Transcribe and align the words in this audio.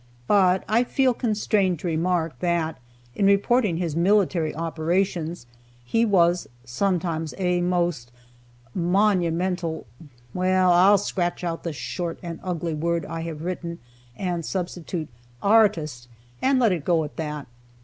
But 0.25 0.63
I 0.67 0.83
feel 0.83 1.13
constrained 1.13 1.77
to 1.81 1.87
remark 1.87 2.39
that, 2.39 2.79
in 3.13 3.27
reporting 3.27 3.77
his 3.77 3.95
military 3.95 4.55
operations, 4.55 5.45
he 5.85 6.05
was, 6.05 6.47
sometimes, 6.65 7.35
a 7.37 7.61
most 7.61 8.11
monumental 8.73 9.85
well, 10.33 10.71
I'll 10.71 10.97
scratch 10.97 11.43
out 11.43 11.61
the 11.63 11.71
"short 11.71 12.17
and 12.23 12.39
ugly" 12.41 12.73
word 12.73 13.05
I 13.05 13.21
have 13.21 13.43
written, 13.43 13.77
and 14.17 14.43
substitute 14.43 15.07
"artist," 15.43 16.07
and 16.41 16.57
let 16.57 16.71
it 16.71 16.83
go 16.83 17.03
at 17.03 17.15
that. 17.17 17.45